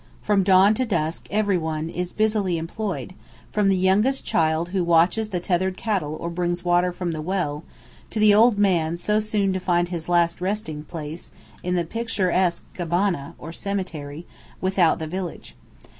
[0.23, 3.13] From dawn to dark everyone is busily employed,
[3.51, 7.63] from the youngest child who watches the tethered cattle or brings water from the well,
[8.09, 12.65] to the old man so soon to find his last resting place in the picturesque
[12.73, 13.35] "gabana"
[14.59, 15.55] without the village.